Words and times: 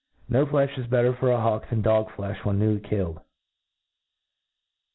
NO 0.29 0.47
flcfli 0.47 0.79
is 0.79 0.87
better 0.87 1.13
for 1.15 1.29
a 1.31 1.39
hawk 1.39 1.69
than 1.69 1.83
dog 1.83 2.07
flcfh 2.09 2.43
when 2.43 2.57
newly 2.57 2.79
killed. 2.79 3.19